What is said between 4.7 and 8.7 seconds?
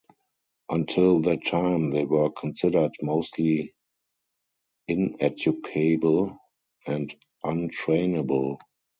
ineducable and un-trainable.